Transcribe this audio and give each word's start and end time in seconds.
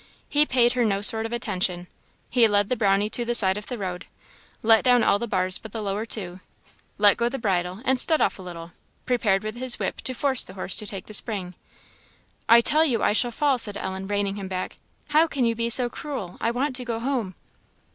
He 0.27 0.47
paid 0.47 0.73
her 0.73 0.83
no 0.83 1.01
sort 1.03 1.27
of 1.27 1.31
attention. 1.31 1.85
He 2.27 2.47
led 2.47 2.69
the 2.69 2.75
Brownie 2.75 3.07
to 3.11 3.23
the 3.23 3.35
side 3.35 3.55
of 3.55 3.67
the 3.67 3.77
road, 3.77 4.07
let 4.63 4.83
down 4.83 5.03
all 5.03 5.19
the 5.19 5.27
bars 5.27 5.59
but 5.59 5.73
the 5.73 5.81
lower 5.83 6.07
two, 6.07 6.39
let 6.97 7.17
go 7.17 7.29
the 7.29 7.37
bridle, 7.37 7.83
and 7.85 7.99
stood 7.99 8.19
a 8.19 8.27
little 8.39 8.63
off, 8.63 8.71
prepared 9.05 9.43
with 9.43 9.55
his 9.57 9.77
whip 9.77 9.97
to 10.01 10.15
force 10.15 10.43
the 10.43 10.55
horse 10.55 10.75
to 10.77 10.87
take 10.87 11.05
the 11.05 11.13
spring. 11.13 11.53
"I 12.49 12.61
tell 12.61 12.83
you 12.83 13.03
I 13.03 13.13
shall 13.13 13.29
fall," 13.29 13.59
said 13.59 13.77
Ellen, 13.77 14.07
reining 14.07 14.37
him 14.37 14.47
back. 14.47 14.79
"How 15.09 15.27
can 15.27 15.45
you 15.45 15.53
be 15.53 15.69
so 15.69 15.87
cruel! 15.87 16.35
I 16.41 16.49
want 16.49 16.75
to 16.77 16.83
go 16.83 16.99
home!" 16.99 17.35